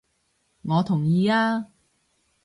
[0.63, 1.67] 我同意啊！